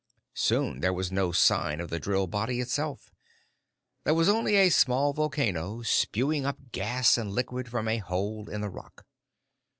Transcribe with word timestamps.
Soon 0.33 0.79
there 0.79 0.93
was 0.95 1.11
no 1.11 1.31
sign 1.31 1.79
of 1.79 1.91
the 1.91 1.99
drill 1.99 2.25
body 2.25 2.59
itself. 2.59 3.13
There 4.03 4.15
was 4.15 4.27
only 4.27 4.55
a 4.55 4.71
small 4.71 5.13
volcano, 5.13 5.83
spewing 5.83 6.43
up 6.43 6.57
gas 6.71 7.19
and 7.19 7.31
liquid 7.31 7.69
from 7.69 7.87
a 7.87 7.99
hole 7.99 8.49
in 8.49 8.61
the 8.61 8.69
rock. 8.71 9.05